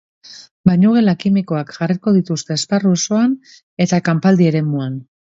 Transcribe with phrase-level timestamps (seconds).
[0.67, 3.35] Bainugela kimikoak jarriko dituzte esparru osoan
[3.87, 4.97] eta kanpaldi eremuan.